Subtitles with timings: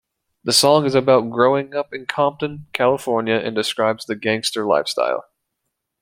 [0.43, 5.25] The song is about growing up in Compton, California, and describes the gangster lifestyle.